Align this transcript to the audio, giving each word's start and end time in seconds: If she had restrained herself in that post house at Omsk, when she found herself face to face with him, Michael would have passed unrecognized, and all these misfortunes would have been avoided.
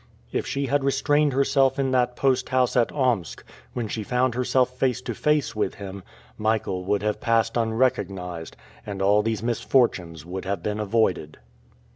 If 0.31 0.47
she 0.47 0.65
had 0.65 0.83
restrained 0.83 1.31
herself 1.33 1.77
in 1.77 1.91
that 1.91 2.15
post 2.15 2.49
house 2.49 2.75
at 2.75 2.91
Omsk, 2.91 3.43
when 3.73 3.87
she 3.87 4.01
found 4.01 4.33
herself 4.33 4.71
face 4.75 4.99
to 5.03 5.13
face 5.13 5.55
with 5.55 5.75
him, 5.75 6.01
Michael 6.39 6.83
would 6.85 7.03
have 7.03 7.21
passed 7.21 7.55
unrecognized, 7.55 8.57
and 8.83 8.99
all 8.99 9.21
these 9.21 9.43
misfortunes 9.43 10.25
would 10.25 10.45
have 10.45 10.63
been 10.63 10.79
avoided. 10.79 11.37